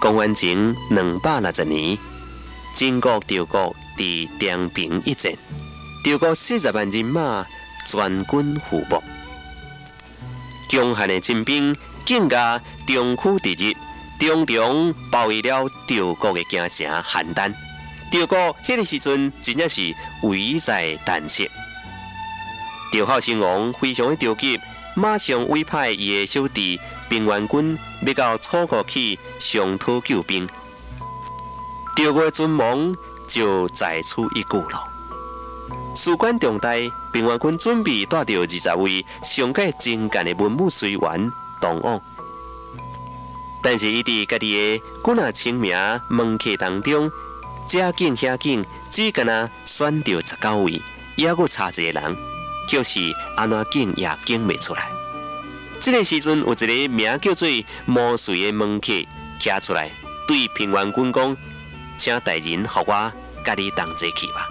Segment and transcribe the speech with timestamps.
[0.00, 1.98] 公元前两百六十年，
[2.72, 4.04] 晋国赵国在
[4.38, 5.32] 长平一战，
[6.04, 7.44] 赵国四十万人马
[7.84, 9.02] 全军覆没。
[10.68, 11.76] 强悍的晋兵
[12.06, 13.74] 更加长驱直入，
[14.20, 17.52] 重重包围了赵国的京城邯郸。
[18.12, 21.50] 赵国迄个时阵真正是危在旦夕。
[22.92, 24.60] 赵孝成王非常的着急，
[24.98, 26.78] 马上委派伊的小弟。
[27.08, 30.46] 平原君要到楚国去商讨救兵，
[31.96, 32.94] 赵国尊王
[33.26, 34.86] 就在此一顾了。
[35.96, 36.68] 事关重大，
[37.10, 41.98] 平原君准备带着二十位上界精干的文武随员同往，
[43.62, 45.74] 但是伊伫家己的古那清名
[46.08, 47.10] 门客当中，
[47.66, 50.82] 这景遐景，只敢若选到十九位，
[51.16, 52.16] 还阁差一个人，
[52.68, 53.00] 就是
[53.34, 54.88] 安怎景也景未出来。
[55.80, 57.48] 这个时阵，有一个名叫做
[57.86, 58.92] 毛遂的门客
[59.40, 59.90] 站出来，
[60.26, 61.36] 对平原君讲
[61.96, 63.12] ：“请大人和我
[63.44, 64.48] 家你同齐去吧。”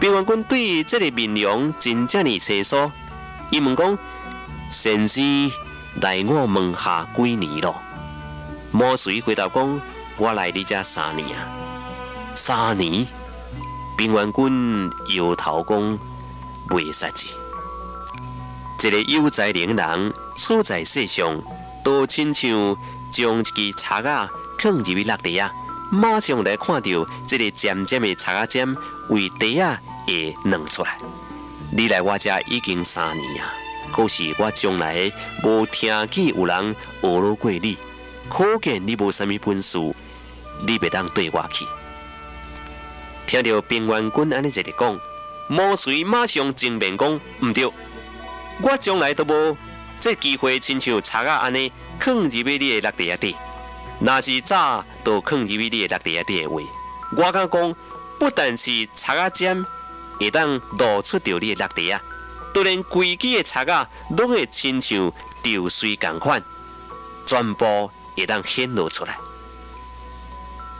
[0.00, 2.90] 平原君对这个面容真正的清楚，
[3.50, 3.98] 伊问讲
[4.72, 5.50] ：“先生
[6.00, 7.74] 来我门下几年了？”
[8.72, 9.80] 毛遂回答讲
[10.16, 11.46] ：“我来你家三年啊。”
[12.34, 13.06] 三年，
[13.96, 15.98] 平原君摇头讲
[16.70, 17.28] ：“未实际。”
[18.82, 21.42] 一个有才能人处在世上，
[21.82, 22.76] 都亲像
[23.12, 25.50] 将一支叉啊放入去落地啊，
[25.90, 28.76] 马上来看到这个尖尖的叉啊尖
[29.08, 30.98] 为地啊会弄出来。
[31.72, 33.52] 你来我家已经三年啊，
[33.92, 35.10] 可是我从来
[35.42, 37.76] 无听见有人学了过你，
[38.28, 39.78] 可见你无什么本事，
[40.66, 41.64] 你别当对我去。
[43.26, 45.00] 听到平原君安尼一个讲，
[45.48, 47.70] 毛遂马上正面讲唔对。
[48.62, 49.56] 我从来都无
[50.00, 51.70] 这机会，亲像贼仔安尼
[52.00, 53.36] 藏入去你的落地下底。
[54.00, 56.62] 若是早都藏入去你的落地下底的话，
[57.16, 57.74] 我敢讲，
[58.18, 59.64] 不但是贼仔尖
[60.18, 62.00] 会当露出着你的落地啊，
[62.54, 65.12] 就连规矩的贼仔拢会亲像
[65.42, 66.42] 潮水共款，
[67.26, 69.16] 全部会当显露出来。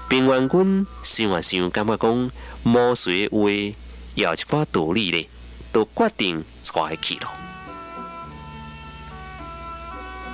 [0.08, 2.30] 平原君想啊想，感觉讲
[2.62, 3.76] 毛遂的话
[4.16, 5.28] 有一寡道理咧，
[5.70, 6.42] 都决定
[6.74, 7.30] 带去了。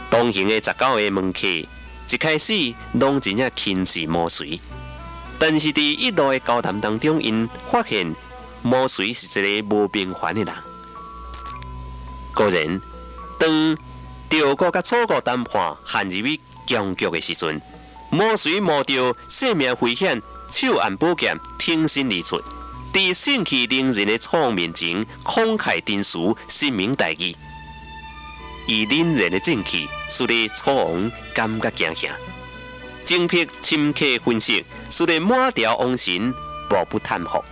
[0.08, 4.60] 同行的十九个门客，一开始拢真正轻视毛遂，
[5.36, 8.14] 但是伫一路的交谈当中，因发现
[8.62, 10.54] 毛遂是一个无平凡的人。
[12.36, 12.80] 果然，
[13.36, 13.76] 当
[14.30, 17.60] 赵国甲楚国谈判陷入于僵局的时阵，
[18.12, 20.22] 毛遂冒着性命危险，
[20.52, 22.40] 手按宝剑，挺身而出，
[22.92, 27.34] 伫盛气凌人的楚王面前，慷慨陈词，深明大义。
[28.66, 32.10] 以凛然的正气，使得楚王感觉惊吓；
[33.02, 36.34] 精辟深刻分析，使得满朝王臣
[36.70, 37.42] 无不叹服。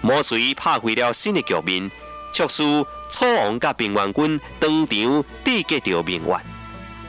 [0.00, 1.90] 毛遂拍开了新的局面，
[2.32, 2.62] 促使
[3.10, 6.40] 楚王甲平原君当场缔结着盟约。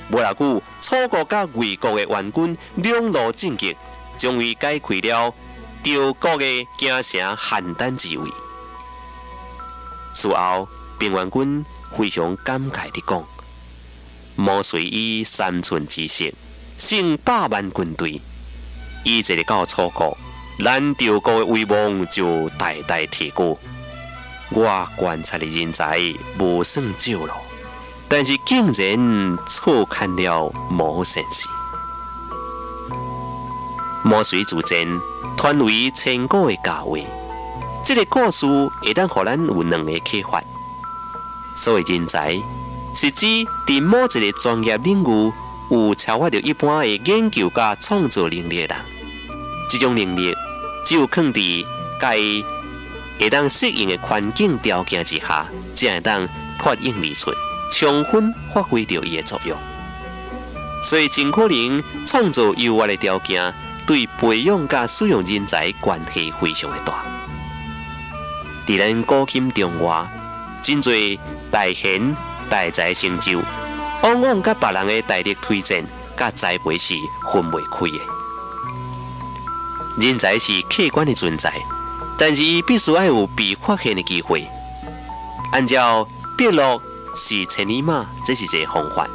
[0.10, 3.78] 无偌久，楚国甲魏国的援军两路进击，
[4.18, 5.34] 终于解开了
[5.84, 8.32] 赵国的京城邯郸之围。
[10.16, 10.68] 事后，
[10.98, 11.66] 平原君。
[11.96, 13.24] 非常感慨地讲
[14.36, 16.34] ：“毛遂以三寸之舌，
[16.80, 18.20] 胜百万军队，
[19.06, 20.18] 伊一个到楚国，
[20.64, 23.56] 咱赵国的威望就大大提高。
[24.50, 26.00] 我观察的人才
[26.40, 27.36] 无算少了，
[28.10, 31.48] 但是竟然错看了毛先生。
[34.04, 34.88] 毛遂自荐，
[35.44, 36.98] 传为千古的佳话。
[37.84, 38.46] 这个故事
[38.82, 40.42] 会当互咱有两个启发。”
[41.60, 42.42] 所谓人才，
[42.96, 45.34] 是指在某一个专业领域
[45.70, 48.86] 有超越着一般的研究加创作能力的人。
[49.70, 50.34] 这种能力
[50.86, 51.42] 只有放在
[52.00, 52.16] 该
[53.20, 55.46] 会当适应的环境条件之下，
[55.76, 56.26] 才会当
[56.58, 57.34] 脱颖而出，
[57.70, 59.58] 充分发挥着伊的作用。
[60.82, 63.54] 所以，尽可能创造优越的条件，
[63.86, 67.04] 对培养加使用人才关系非常的大。
[68.68, 70.08] 在咱古今中外，
[70.62, 71.20] 真侪。
[71.52, 72.18] 大贤
[72.50, 73.40] 大才成就，
[74.02, 75.86] 往往甲别人的大力推荐、
[76.18, 76.96] 甲栽培是
[77.32, 78.04] 分袂开的。
[80.02, 81.54] 人才是客观的存在，
[82.18, 84.48] 但是伊必须要有被发现的机会。
[85.52, 86.82] 按照笔录
[87.16, 89.08] 是千里马，这是一个方法。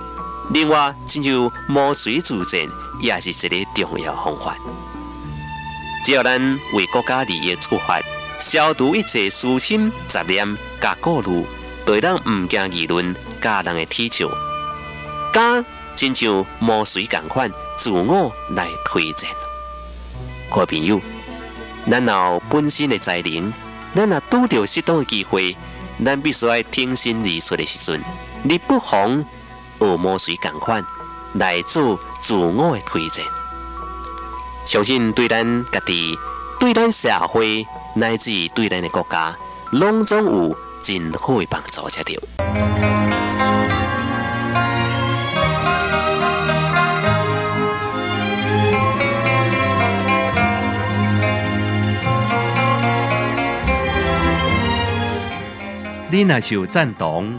[0.50, 2.68] 另外，亲像毛遂自荐，
[3.00, 4.56] 也是一个重要方法。
[6.04, 8.00] 只要咱为国家利益出发，
[8.40, 11.44] 消除一切私心杂念、甲顾虑，
[11.84, 14.30] 对咱唔惊议论、家人的踢球，
[15.34, 15.62] 敢
[15.94, 19.28] 亲像毛遂共款，自我来推荐。
[20.50, 20.98] 各位朋友，
[21.90, 23.52] 咱若有本身的才能，
[23.94, 25.54] 咱若拄着适当的机会，
[26.02, 28.02] 咱必须爱挺身而出的时阵，
[28.42, 29.22] 你不妨
[29.80, 30.84] 恶魔水共款
[31.34, 33.24] 来做自我的推荐。
[34.64, 36.18] 相信对咱家己、
[36.60, 39.34] 对咱社会乃至对咱的国家，
[39.72, 42.18] 拢总有真好的帮助才对。
[56.10, 57.38] 你若是有赞同，